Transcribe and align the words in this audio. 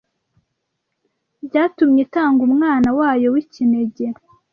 byatumye 1.47 1.99
itanga 2.05 2.41
Umwana 2.49 2.87
wayo 2.97 3.27
w’ikinege 3.33 4.05